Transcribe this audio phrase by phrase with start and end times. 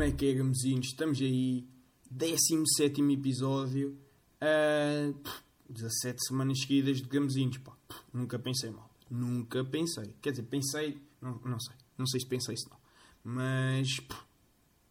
[0.00, 0.86] Como é que é, gamezinhos?
[0.86, 1.68] Estamos aí,
[2.10, 3.98] 17 episódio,
[4.40, 5.14] uh,
[5.68, 7.76] 17 semanas seguidas de gamezinhos, pá.
[8.10, 8.90] Nunca pensei mal.
[9.10, 10.14] Nunca pensei.
[10.22, 11.76] Quer dizer, pensei, não, não sei.
[11.98, 12.78] Não sei se pensei isso não.
[13.22, 14.22] Mas, pff,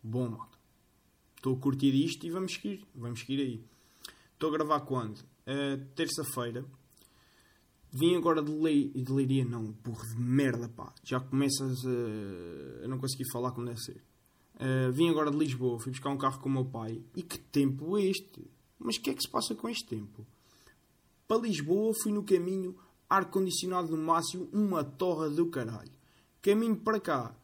[0.03, 0.55] bom, malta.
[1.37, 2.85] Estou a curtir isto e vamos seguir.
[2.93, 3.65] Vamos seguir aí.
[4.33, 5.17] Estou a gravar quando?
[5.17, 6.63] Uh, Terça-feira.
[7.91, 10.93] Vim agora de, lei, de Leiria, não, burro de merda, pá.
[11.03, 12.83] Já começas a.
[12.83, 14.07] Eu não consegui falar como deve ser.
[14.59, 17.01] Uh, vim agora de Lisboa, fui buscar um carro com o meu pai.
[17.15, 18.45] E que tempo é este?
[18.77, 20.25] Mas o que é que se passa com este tempo?
[21.27, 22.75] Para Lisboa fui no caminho,
[23.09, 25.91] ar-condicionado no máximo, uma torra do caralho.
[26.41, 27.35] Caminho para cá,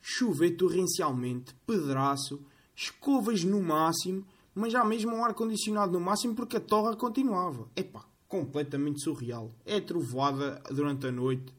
[0.00, 2.40] chover torrencialmente, pedraço,
[2.74, 7.68] escovas no máximo, mas já mesmo um ar-condicionado no máximo porque a torra continuava.
[7.76, 9.50] Epá, completamente surreal.
[9.64, 11.54] É trovada durante a noite.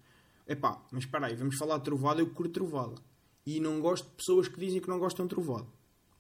[0.48, 2.96] Epá, mas espera aí, vamos falar de trovada, eu curto trovada.
[3.46, 5.68] E não gosto de pessoas que dizem que não gostam de trovada.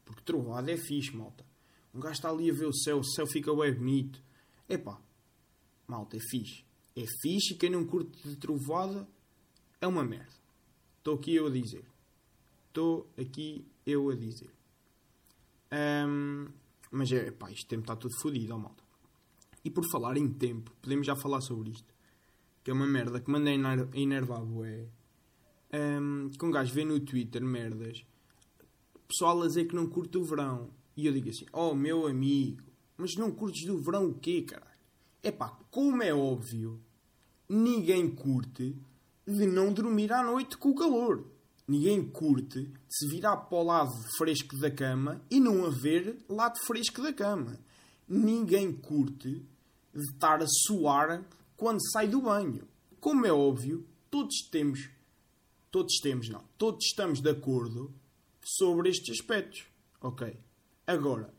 [0.03, 1.45] Porque trovada é fixe, malta.
[1.93, 4.21] Um gajo está ali a ver o céu, o céu fica bem bonito.
[4.67, 4.99] Epá,
[5.87, 6.65] malta, é fixe.
[6.95, 9.07] É fixe e quem não curte de trovada
[9.79, 10.33] é uma merda.
[10.97, 11.85] Estou aqui eu a dizer.
[12.67, 14.51] Estou aqui eu a dizer.
[16.07, 16.47] Um,
[16.91, 18.83] mas é, pá, este tempo está tudo fodido, ó malta.
[19.65, 21.93] E por falar em tempo, podemos já falar sobre isto.
[22.63, 23.53] Que é uma merda que manda a
[23.99, 24.41] enervar.
[25.73, 28.05] Um, que um gajo vê no Twitter merdas.
[29.07, 30.69] Pessoal a dizer que não curte o verão.
[30.95, 32.61] E eu digo assim, oh meu amigo,
[32.95, 34.71] mas não curtes do verão o quê, caralho?
[35.23, 36.79] É pá, como é óbvio,
[37.49, 38.75] ninguém curte
[39.25, 41.25] de não dormir à noite com o calor.
[41.67, 46.59] Ninguém curte de se virar para o lado fresco da cama e não haver lado
[46.65, 47.57] fresco da cama.
[48.07, 49.41] Ninguém curte
[49.93, 51.23] de estar a suar
[51.55, 52.67] quando sai do banho.
[52.99, 54.89] Como é óbvio, todos temos,
[55.73, 57.91] todos temos, não, todos estamos de acordo
[58.43, 59.65] sobre estes aspectos.
[59.99, 60.37] Ok?
[60.85, 61.33] Agora,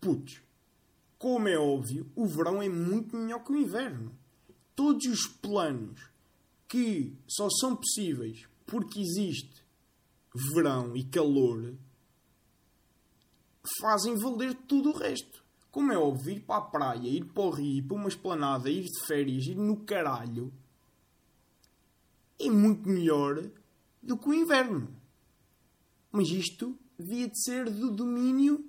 [0.00, 0.42] putos,
[1.18, 4.12] como é óbvio, o verão é muito melhor que o inverno.
[4.74, 6.10] Todos os planos
[6.66, 9.62] que só são possíveis porque existe
[10.52, 11.76] verão e calor
[13.80, 15.44] fazem valer tudo o resto.
[15.70, 18.68] Como é óbvio, ir para a praia, ir para o rio, ir para uma esplanada,
[18.68, 20.52] ir de férias, ir no caralho,
[22.42, 23.50] é muito melhor
[24.02, 24.88] do que o inverno.
[26.10, 28.64] Mas isto devia de ser do domínio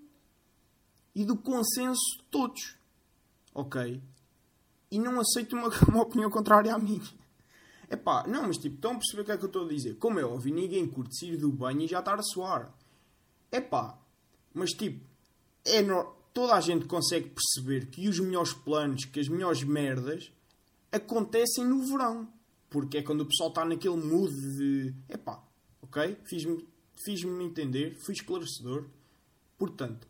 [1.13, 2.77] e do consenso de todos.
[3.53, 4.01] Ok?
[4.89, 7.01] E não aceito uma, uma opinião contrária à minha.
[7.89, 9.95] É não, mas tipo, estão a perceber o que é que eu estou a dizer?
[9.97, 12.73] Como é óbvio, ninguém curte sair do banho e já estar a suar.
[13.51, 13.63] É
[14.53, 15.05] mas tipo,
[15.63, 20.31] é no toda a gente consegue perceber que os melhores planos, que as melhores merdas
[20.91, 22.27] acontecem no verão.
[22.73, 25.43] Porque é quando o pessoal está naquele mood de epá,
[25.79, 26.17] ok?
[26.25, 26.67] Fiz-me
[27.05, 28.87] fiz entender, fui esclarecedor.
[29.59, 30.07] Portanto,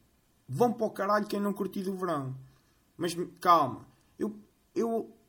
[0.47, 2.33] vão para o caralho quem não curtiu o verão.
[2.95, 3.85] Mas calma,
[4.17, 4.39] eu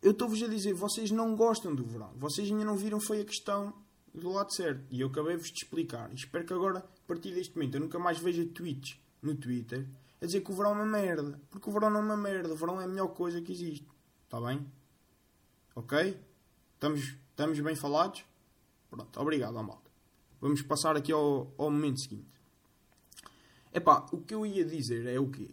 [0.05, 2.13] eu estou-vos a dizer, vocês não gostam do verão.
[2.19, 3.73] Vocês ainda não viram foi a questão
[4.15, 4.85] do lado certo.
[4.91, 6.13] E eu acabei-vos de explicar.
[6.13, 9.89] E espero que agora, a partir deste momento, eu nunca mais veja tweets no Twitter
[10.21, 11.41] a dizer que o verão é uma merda.
[11.51, 12.53] Porque o verão não é uma merda.
[12.53, 13.89] O verão é a melhor coisa que existe.
[14.25, 14.65] Está bem?
[15.75, 16.21] Ok?
[16.75, 18.25] Estamos, estamos bem falados?
[18.89, 19.91] Pronto, obrigado, malta.
[20.41, 22.33] Vamos passar aqui ao, ao momento seguinte.
[23.73, 25.51] Epá, o que eu ia dizer é o quê?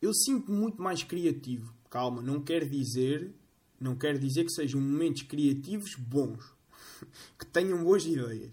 [0.00, 1.74] Eu sinto muito mais criativo.
[1.90, 3.34] Calma, não quer dizer,
[3.80, 6.54] não quer dizer que sejam momentos criativos bons,
[7.38, 8.52] que tenham boas ideias.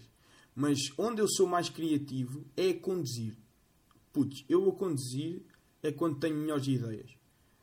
[0.54, 3.36] Mas onde eu sou mais criativo é a conduzir
[4.14, 5.42] putz, eu a conduzir
[5.82, 7.10] é quando tenho melhores ideias.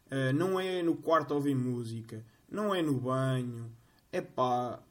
[0.08, 3.72] Uh, não é no quarto a ouvir música, não é no banho,
[4.12, 4.82] é pá,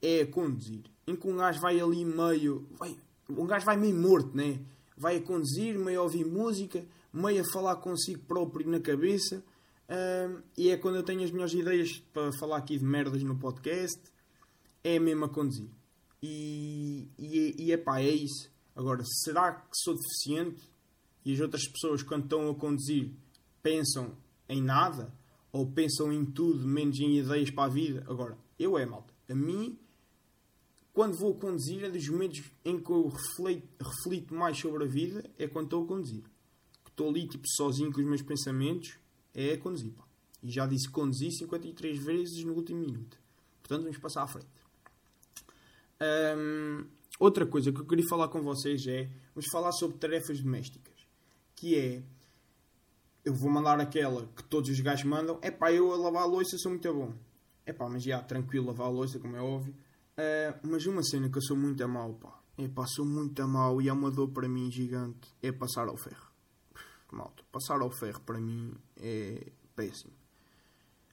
[0.00, 0.84] é a conduzir.
[1.06, 2.96] Em que um gajo vai ali meio, vai,
[3.28, 4.60] um gajo vai meio morto, né?
[4.96, 9.42] Vai a conduzir, meio a ouvir música, meio a falar consigo próprio na cabeça.
[9.88, 13.38] Uh, e é quando eu tenho as melhores ideias para falar aqui de merdas no
[13.38, 14.00] podcast.
[14.82, 15.68] É mesmo a conduzir.
[16.22, 18.50] E, e, e é pá, é isso.
[18.74, 20.62] Agora, será que sou deficiente
[21.24, 23.10] e as outras pessoas, quando estão a conduzir,
[23.62, 24.16] pensam
[24.48, 25.12] em nada?
[25.52, 28.04] Ou pensam em tudo, menos em ideias para a vida?
[28.08, 29.12] Agora, eu é, malta.
[29.28, 29.78] A mim,
[30.92, 35.24] quando vou conduzir, é dos momentos em que eu reflito, reflito mais sobre a vida,
[35.38, 36.22] é quando estou a conduzir.
[36.84, 38.98] Que estou ali, tipo, sozinho com os meus pensamentos,
[39.34, 40.04] é a conduzir, pá.
[40.42, 43.18] E já disse conduzir 53 vezes no último minuto.
[43.60, 44.46] Portanto, vamos passar à frente.
[47.18, 50.94] Outra coisa que eu queria falar com vocês é, vamos falar sobre tarefas domésticas,
[51.56, 52.02] que é,
[53.24, 56.26] eu vou mandar aquela que todos os gajos mandam, é pá, eu a lavar a
[56.26, 57.12] louça sou muito bom.
[57.66, 59.74] É pá, mas já, tranquilo, lavar a louça, como é óbvio.
[60.18, 63.40] Uh, mas uma cena que eu sou muito a mal, pá, É pá, sou muito
[63.42, 65.28] a mal e é uma dor para mim gigante.
[65.42, 66.28] É passar ao ferro.
[67.10, 70.12] Malta, passar ao ferro para mim é péssimo.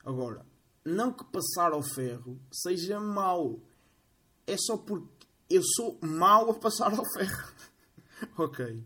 [0.04, 0.46] Agora,
[0.84, 3.60] não que passar ao ferro seja mau.
[4.46, 7.54] É só porque eu sou mau a passar ao ferro.
[8.38, 8.84] ok.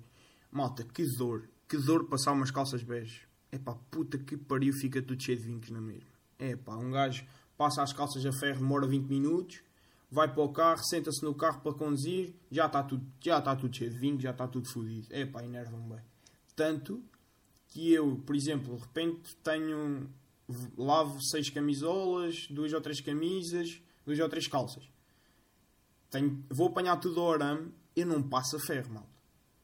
[0.52, 1.50] Malta, que dor.
[1.70, 3.22] Que dor passar umas calças bege.
[3.52, 6.10] É pá, puta que pariu, fica tudo cheio de vinhos na mesma.
[6.40, 7.24] É pá, um gajo
[7.56, 9.62] passa as calças a ferro, demora 20 minutos,
[10.10, 13.76] vai para o carro, senta-se no carro para conduzir, já está tudo, já está tudo
[13.76, 15.08] cheio de vinho, já está tudo fodido.
[15.12, 16.04] É pá, enerva-me bem.
[16.56, 17.04] Tanto
[17.68, 20.10] que eu, por exemplo, de repente tenho.
[20.76, 24.90] lavo seis camisolas, duas ou três camisas, duas ou três calças.
[26.10, 29.08] Tenho, vou apanhar tudo ao arame, eu não passo a ferro, mal.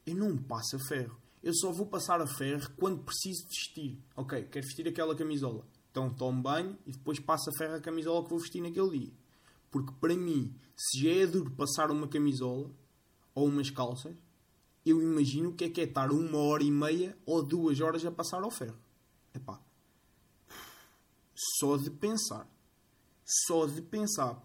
[0.06, 1.25] Eu não passo a ferro.
[1.46, 3.96] Eu só vou passar a ferro quando preciso vestir.
[4.16, 5.64] Ok, quero vestir aquela camisola.
[5.92, 9.12] Então tomo banho e depois passo a ferro a camisola que vou vestir naquele dia.
[9.70, 12.68] Porque para mim, se já é duro passar uma camisola
[13.32, 14.16] ou umas calças,
[14.84, 18.04] eu imagino o que é que é estar uma hora e meia ou duas horas
[18.04, 18.80] a passar ao ferro.
[19.32, 19.60] Epá.
[21.60, 22.50] Só de pensar.
[23.24, 24.42] Só de pensar.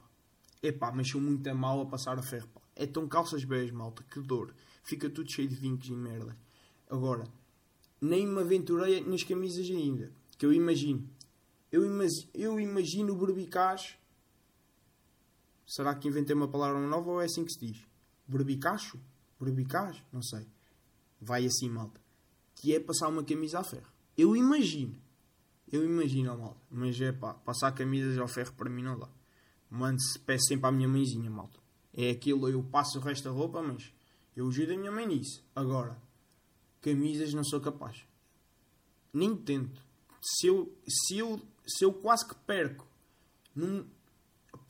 [0.61, 2.47] Epá, mas sou muito a mal a passar a ferro.
[2.49, 2.61] Pá.
[2.75, 4.03] É tão calças beijo, malta.
[4.03, 4.53] Que dor.
[4.83, 6.37] Fica tudo cheio de vincos e merda.
[6.91, 7.23] Agora,
[8.01, 10.11] nem me aventurei nas camisas ainda.
[10.37, 11.09] Que eu imagino.
[11.71, 13.97] Eu, imag eu imagino o berbicaz.
[15.65, 17.87] Será que inventei uma palavra nova ou é assim que se diz?
[18.27, 18.99] Berbicacho?
[19.39, 20.03] Berbicaz?
[20.11, 20.45] Não sei.
[21.21, 22.01] Vai assim, malta.
[22.55, 23.87] Que é passar uma camisa a ferro.
[24.17, 25.01] Eu imagino.
[25.71, 26.59] Eu imagino, malta.
[26.69, 29.07] Mas é pá, passar camisas ao ferro para mim não dá.
[29.69, 31.57] Mando-se, peço sempre à minha mãezinha, malta.
[31.93, 33.93] É aquilo, eu passo o resto da roupa, mas
[34.35, 35.41] eu ajudo a minha mãe nisso.
[35.55, 35.97] Agora,
[36.81, 38.05] camisas não sou capaz.
[39.13, 39.81] Nem tento.
[40.21, 42.87] Se eu, se eu, se eu quase que perco
[43.55, 43.85] num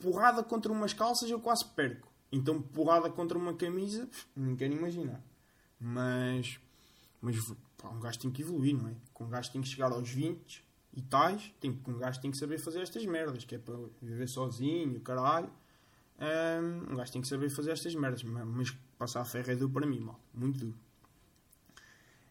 [0.00, 2.10] porrada contra umas calças, eu quase perco.
[2.30, 5.22] Então, porrada contra uma camisa, não quero imaginar.
[5.78, 6.58] Mas,
[7.20, 7.36] mas
[7.76, 8.94] pá, um gajo tem que evoluir, não é?
[9.20, 10.64] Um gajo tem que chegar aos 20
[10.94, 14.28] e tais, tem, um gajo tem que saber fazer estas merdas, que é para viver
[14.28, 15.50] sozinho, caralho.
[16.90, 19.86] Um gajo tem que saber fazer estas merdas, mas passar a ferro é duro para
[19.86, 20.20] mim, mal.
[20.32, 20.78] Muito duro.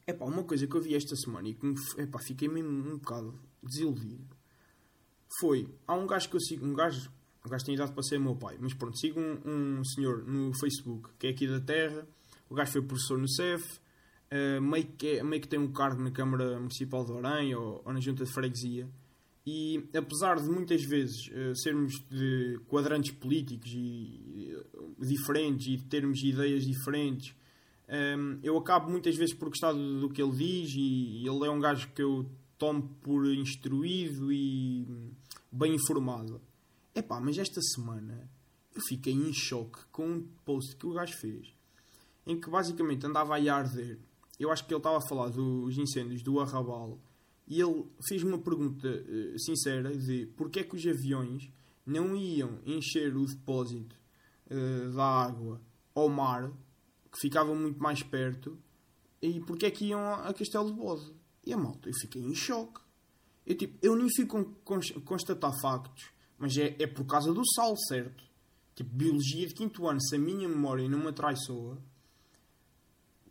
[0.05, 2.69] É pá, uma coisa que eu vi esta semana e que me, epá, fiquei mesmo
[2.69, 4.41] um bocado desiludido
[5.39, 5.67] foi.
[5.87, 7.09] Há um gajo que eu sigo, um gajo,
[7.45, 10.51] um gajo tem idade para ser meu pai, mas pronto, sigo um, um senhor no
[10.59, 12.07] Facebook que é aqui da Terra.
[12.49, 16.01] O gajo foi professor no CEF, uh, meio, que é, meio que tem um cargo
[16.01, 18.89] na Câmara Municipal de Orem ou, ou na Junta de Freguesia.
[19.45, 26.21] E apesar de muitas vezes uh, sermos de quadrantes políticos e, uh, diferentes e termos
[26.21, 27.33] ideias diferentes,
[27.91, 31.51] um, eu acabo muitas vezes por gostar do, do, que ele diz e, ele é
[31.51, 34.87] um gajo que eu tomo por instruído e
[35.51, 36.41] bem informado.
[36.95, 38.29] Epá, mas esta semana
[38.73, 41.61] eu fiquei em choque com um post que o gajo fez
[42.25, 43.99] em que basicamente andava a arder.
[44.39, 46.99] Eu acho que ele estava a falar dos incêndios do Arrabal
[47.47, 51.51] e ele fez uma pergunta uh, sincera de porquê é que os aviões
[51.85, 53.95] não iam encher o depósito
[54.49, 55.61] uh, da água
[55.93, 56.51] ao mar,
[57.11, 58.57] que ficava muito mais perto,
[59.21, 61.13] e porquê é que iam a Castelo de Bode.
[61.45, 62.79] E a malta, eu fiquei em choque.
[63.45, 66.05] Eu, tipo, eu nem fico com constatar factos,
[66.37, 68.23] mas é, é por causa do sal, certo?
[68.75, 71.77] Tipo, biologia de quinto ano, se a minha memória não me atraiçoa,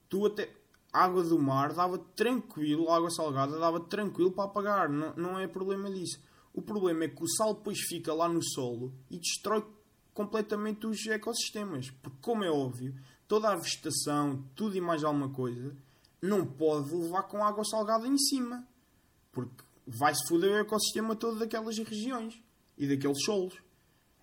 [0.08, 0.52] tu até
[0.92, 5.90] água do mar dava tranquilo, água salgada dava tranquilo para apagar, não, não é problema
[5.90, 6.20] disso.
[6.52, 9.64] O problema é que o sal depois fica lá no solo e destrói
[10.12, 11.90] completamente os ecossistemas.
[11.90, 12.94] Porque, como é óbvio,
[13.30, 15.72] toda a vegetação, tudo e mais alguma coisa,
[16.20, 18.66] não pode levar com água salgada em cima.
[19.30, 22.42] Porque vai-se foder o ecossistema todo daquelas regiões
[22.76, 23.54] e daqueles solos.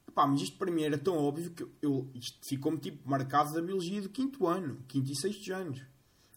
[0.05, 3.61] Epá, mas isto para mim era tão óbvio que eu, isto ficou-me tipo marcado da
[3.61, 5.81] biologia do quinto ano, quinto e sexto anos.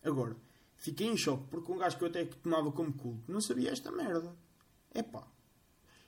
[0.05, 0.37] Agora,
[0.77, 3.91] fiquei em choque porque um gajo que eu até tomava como culto não sabia esta
[3.91, 4.33] merda.
[4.95, 5.27] É pá.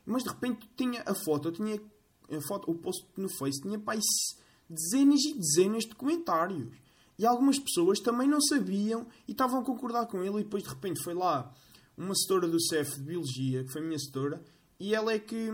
[0.07, 3.81] Mas de repente tinha a foto, eu tinha a foto, o post no Face tinha
[3.81, 3.97] pá,
[4.73, 6.75] dezenas e dezenas de comentários.
[7.19, 10.41] E algumas pessoas também não sabiam e estavam a concordar com ele.
[10.41, 11.55] E depois de repente foi lá
[11.97, 14.43] uma setora do CEF de Biologia, que foi a minha setora,
[14.81, 15.49] e ela é que,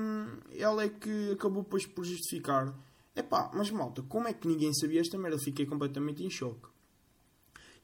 [0.53, 2.75] ela é que acabou depois por justificar.
[3.15, 5.39] É pá, mas malta, como é que ninguém sabia esta merda?
[5.39, 6.69] Fiquei completamente em choque.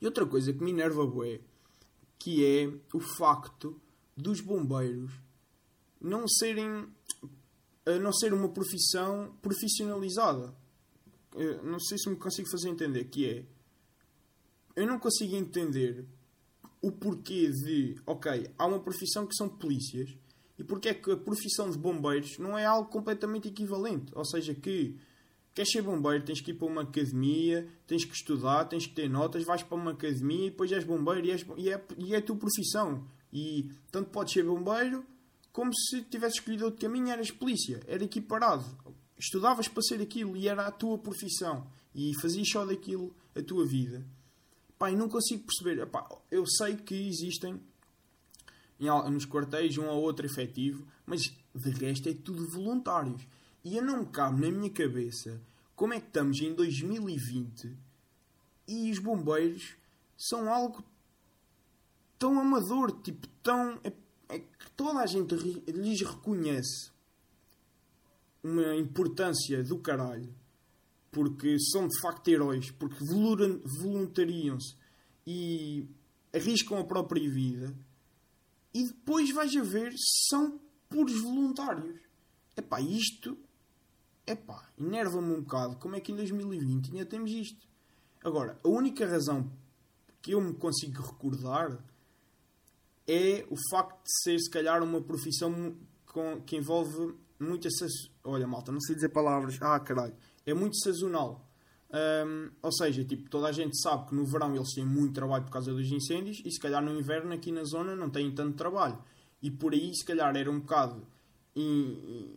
[0.00, 1.40] E outra coisa que me enerva bué,
[2.18, 3.78] que é o facto
[4.16, 5.12] dos bombeiros
[6.00, 6.86] não serem
[8.00, 10.54] não ser uma profissão profissionalizada.
[11.34, 13.44] Eu não sei se me consigo fazer entender que é
[14.76, 16.04] eu não consigo entender
[16.82, 20.10] o porquê de, ok, há uma profissão que são polícias
[20.58, 24.12] e porque é que a profissão de bombeiros não é algo completamente equivalente.
[24.14, 24.96] Ou seja, que
[25.54, 29.08] Queres ser bombeiro, tens que ir para uma academia, tens que estudar, tens que ter
[29.08, 32.18] notas, vais para uma academia e depois és bombeiro e, és, e, é, e é
[32.18, 33.06] a tua profissão.
[33.32, 35.06] E tanto podes ser bombeiro
[35.52, 38.64] como se tivesse escolhido outro caminho, eras polícia, era equiparado.
[39.18, 41.66] Estudavas para ser aquilo e era a tua profissão.
[41.94, 44.04] E fazias só daquilo a tua vida.
[44.78, 45.82] Pá, e não consigo perceber.
[45.82, 47.60] Epá, eu sei que existem
[48.78, 53.22] nos quartéis um ou outro efetivo, mas de resto é tudo voluntários.
[53.64, 55.40] E eu não me cabe na minha cabeça
[55.74, 57.76] como é que estamos em 2020
[58.66, 59.74] e os bombeiros
[60.16, 60.82] são algo
[62.18, 63.78] tão amador, tipo, tão.
[63.82, 63.92] É,
[64.28, 66.90] é que toda a gente lhes reconhece
[68.44, 70.32] uma importância do caralho,
[71.10, 73.02] porque são de facto heróis, porque
[73.78, 74.76] voluntariam-se
[75.26, 75.88] e
[76.32, 77.74] arriscam a própria vida,
[78.74, 79.92] e depois vais a ver,
[80.28, 82.00] são puros voluntários.
[82.56, 83.38] Epá, isto
[84.26, 85.76] epá, enerva-me um bocado.
[85.76, 87.66] Como é que em 2020 ainda temos isto?
[88.22, 89.50] Agora, a única razão
[90.20, 91.78] que eu me consigo recordar
[93.06, 95.76] é o facto de ser, se calhar, uma profissão
[96.46, 97.68] que envolve muita.
[98.22, 99.60] Olha, malta, não sei dizer palavras.
[99.60, 100.14] Ah, caralho.
[100.46, 101.48] É muito sazonal.
[101.94, 105.44] Um, ou seja, tipo, toda a gente sabe que no verão eles têm muito trabalho
[105.44, 108.56] por causa dos incêndios e se calhar no inverno aqui na zona não têm tanto
[108.56, 108.98] trabalho.
[109.40, 111.06] E por aí, se calhar, era um bocado
[111.54, 112.36] in,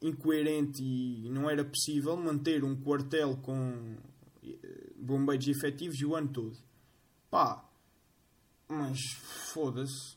[0.00, 3.96] incoerente e não era possível manter um quartel com
[4.42, 6.56] eh, bombeiros efetivos o ano todo.
[7.30, 7.68] Pá,
[8.68, 9.00] mas
[9.52, 10.16] foda-se.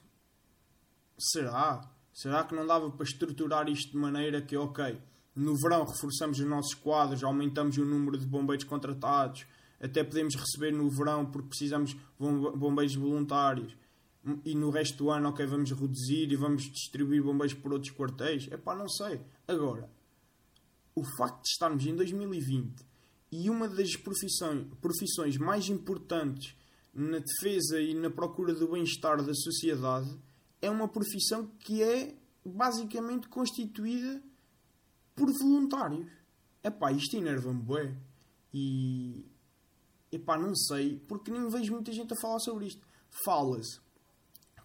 [1.18, 1.92] Será?
[2.14, 4.98] Será que não dava para estruturar isto de maneira que, ok,
[5.36, 9.46] no verão reforçamos os nossos quadros, aumentamos o número de bombeiros contratados,
[9.80, 13.76] até podemos receber no verão porque precisamos bombeiros voluntários
[14.46, 18.48] e no resto do ano, ok, vamos reduzir e vamos distribuir bombeiros por outros quartéis?
[18.52, 19.20] É pá, não sei.
[19.48, 19.90] Agora,
[20.94, 22.86] o facto de estarmos em 2020
[23.32, 26.56] e uma das profissões, profissões mais importantes
[26.94, 30.16] na defesa e na procura do bem-estar da sociedade
[30.62, 32.16] é uma profissão que é
[32.46, 34.22] basicamente constituída
[35.16, 36.10] por voluntários.
[36.64, 37.96] Epá, isto enerva-me bué.
[38.54, 39.26] E...
[40.12, 42.82] Epá, não sei, porque nem vejo muita gente a falar sobre isto.
[43.26, 43.80] Fala-se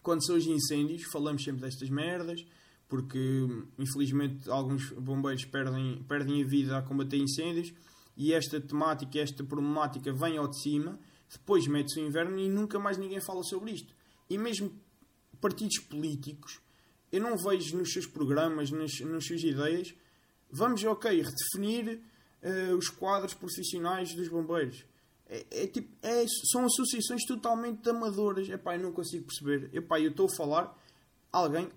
[0.07, 2.47] quando são os incêndios, falamos sempre destas merdas,
[2.89, 3.19] porque
[3.77, 7.75] infelizmente alguns bombeiros perdem, perdem a vida a combater incêndios
[8.17, 10.97] e esta temática, esta problemática vem ao de cima,
[11.29, 13.93] depois mete-se o inverno e nunca mais ninguém fala sobre isto.
[14.31, 14.71] E mesmo
[15.41, 16.61] partidos políticos,
[17.13, 19.95] eu não vejo nos seus programas, nas, nas suas ideias,
[20.51, 22.01] vamos, ok, redefinir
[22.43, 24.85] uh, os quadros profissionais dos bombeiros.
[25.29, 28.49] É, é, tipo, é, são associações totalmente amadoras.
[28.49, 29.71] Epá, eu não consigo perceber.
[29.75, 30.79] Epá, eu estou a falar
[31.33, 31.69] alguém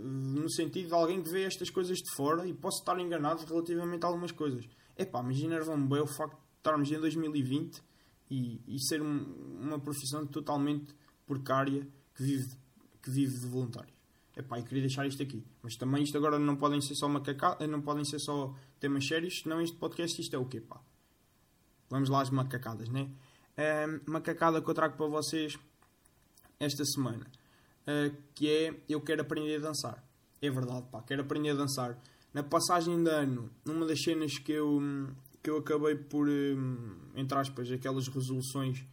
[0.00, 4.04] no sentido de alguém que vê estas coisas de fora e posso estar enganado relativamente
[4.04, 4.68] a algumas coisas.
[4.96, 7.82] Epá, mas enerva-me bem o facto de estarmos em 2020
[8.30, 10.94] e, e ser um, uma profissão totalmente
[11.26, 11.86] precária
[12.18, 12.50] que vive,
[13.00, 13.96] que vive de voluntários.
[14.36, 15.44] Epá, eu queria deixar isto aqui.
[15.62, 19.40] Mas também isto agora não podem ser só macacá, não podem ser só temas sérios,
[19.40, 20.80] senão este podcast isto é o quê, pá?
[21.88, 23.08] Vamos lá às macacadas, né?
[24.04, 25.58] Macacada que eu trago para vocês
[26.60, 27.26] esta semana,
[27.86, 30.04] uh, que é eu quero aprender a dançar.
[30.42, 31.98] É verdade, pá, quero aprender a dançar.
[32.34, 34.80] Na passagem de ano, numa das cenas que eu,
[35.42, 38.84] que eu acabei por, um, entre aspas, aquelas resoluções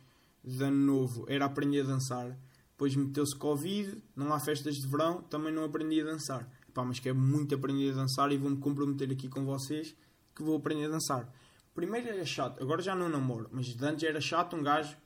[0.44, 2.38] de ano novo, era aprender a dançar.
[2.76, 6.46] Depois meteu-se Covid, não há festas de verão, também não aprendi a dançar.
[6.76, 9.96] Mas quero muito aprender a dançar e vou-me comprometer aqui com vocês
[10.36, 11.34] que vou aprender a dançar.
[11.74, 14.98] Primeiro era chato, agora já não namoro, mas antes era chato um gajo.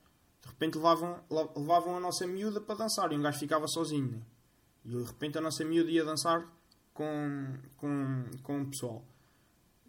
[0.42, 1.24] De repente levavam,
[1.56, 4.14] levavam a nossa miúda para dançar e um gajo ficava sozinho.
[4.14, 4.22] Né?
[4.86, 6.52] E de repente a nossa miúda ia dançar
[6.92, 9.06] com, com, com o pessoal.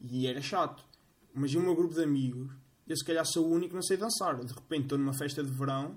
[0.03, 0.85] E era chato.
[1.33, 2.53] Mas o meu grupo de amigos,
[2.87, 4.39] eu se calhar sou o único que não sei dançar.
[4.45, 5.97] De repente estou numa festa de verão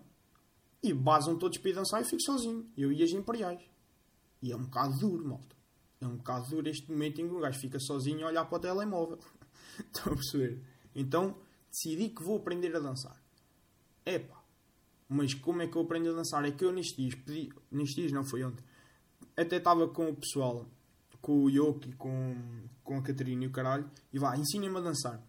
[0.84, 2.70] e basam todos para ir dançar e fico sozinho.
[2.78, 3.62] Eu e as imperiais.
[4.42, 5.56] E é um bocado duro, malta.
[6.02, 8.58] É um bocado duro este momento em que um gajo fica sozinho a olhar para
[8.58, 9.20] o telemóvel.
[9.80, 10.62] Estão a perceber?
[10.94, 11.38] Então
[11.72, 13.20] decidi que vou aprender a dançar.
[14.06, 14.44] Epá,
[15.08, 16.44] mas como é que eu aprendo a dançar?
[16.44, 18.64] É que eu nestes dias, pedi, dias não foi ontem,
[19.38, 20.68] até estava com o pessoal,
[21.22, 22.36] com o Yoki, com,
[22.84, 25.26] com a Catarina e o caralho, e vá, ensinem-me a dançar.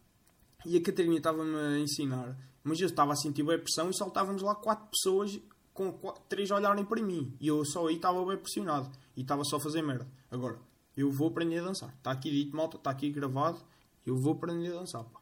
[0.67, 4.09] E a Catarina estava-me a ensinar, mas eu estava a sentir bem pressão e só
[4.09, 5.39] estávamos lá quatro pessoas
[5.75, 7.37] com quatro, três a olharem para mim.
[7.41, 8.91] E eu só aí estava bem pressionado.
[9.17, 10.09] E estava só a fazer merda.
[10.31, 10.59] Agora,
[10.97, 11.91] eu vou aprender a dançar.
[11.91, 13.59] Está aqui dito, malta, está aqui gravado.
[14.07, 15.21] Eu vou aprender a dançar, pá.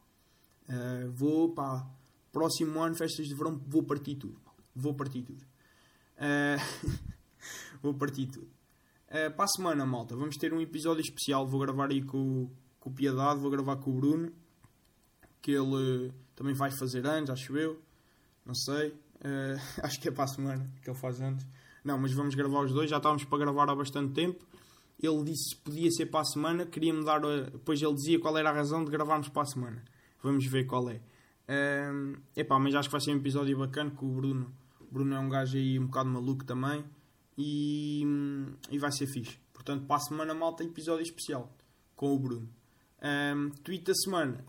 [0.68, 1.84] Uh, vou, pá,
[2.30, 4.38] próximo ano, festas de verão, vou partir tudo.
[4.40, 4.52] Pá.
[4.76, 5.42] Vou partir tudo.
[6.16, 6.98] Uh,
[7.82, 8.48] vou partir tudo.
[9.08, 11.46] Uh, para a semana, malta, vamos ter um episódio especial.
[11.46, 14.32] Vou gravar aí com, com o Piedade, vou gravar com o Bruno.
[15.40, 17.80] que ele também vai fazer anos, acho eu.
[18.44, 18.88] Não sei.
[18.88, 21.46] Uh, acho que é para a semana que ele faz anos.
[21.84, 22.90] Não, mas vamos gravar os dois.
[22.90, 24.44] Já estávamos para gravar há bastante tempo.
[25.00, 26.66] Ele disse que podia ser para a semana.
[26.66, 27.20] Queria-me dar.
[27.20, 29.84] Depois ele dizia qual era a razão de gravarmos para a semana.
[30.20, 31.00] Vamos ver qual é.
[31.48, 34.52] Uh, epá, mas acho que vai ser um episódio bacana com o Bruno.
[34.80, 36.84] O Bruno é um gajo aí um bocado maluco também.
[37.38, 38.04] E,
[38.68, 39.38] e vai ser fixe.
[39.52, 41.48] Portanto, para a semana, malta, episódio especial
[41.94, 42.48] com o Bruno.
[43.00, 44.44] Um, tweet da semana.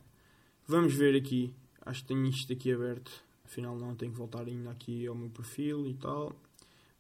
[0.67, 1.53] Vamos ver aqui.
[1.86, 3.12] Acho que tenho isto aqui aberto.
[3.46, 6.36] Afinal, não tenho que voltar ainda aqui ao meu perfil e tal.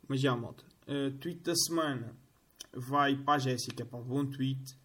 [0.07, 0.63] Mas já, malta.
[0.87, 2.13] Uh, tweet da semana
[2.73, 3.85] vai para a Jéssica.
[3.85, 4.75] Para bom tweet.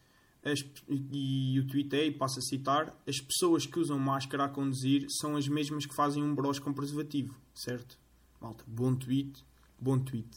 [0.45, 4.49] As, e o tweet é, e passo a citar: As pessoas que usam máscara a
[4.49, 7.35] conduzir são as mesmas que fazem um bros com preservativo.
[7.55, 7.99] Certo?
[8.41, 9.45] Malta, bom tweet.
[9.81, 10.29] Bom tweet.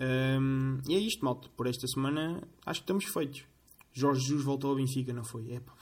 [0.00, 1.48] Um, e é isto, malta.
[1.56, 3.44] Por esta semana acho que estamos feitos.
[3.92, 5.52] Jorge Jesus voltou ao Benfica, não foi?
[5.52, 5.72] Epa,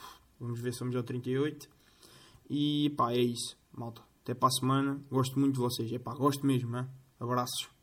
[0.40, 1.68] vamos ver se somos ao 38.
[2.48, 4.02] E pá, é isso, malta.
[4.22, 5.00] Até para a semana.
[5.10, 5.92] Gosto muito de vocês.
[5.92, 6.86] É pá, gosto mesmo, hein?
[7.20, 7.77] Abraços.